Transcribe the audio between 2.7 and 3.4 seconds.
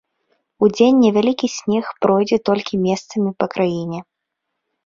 месцамі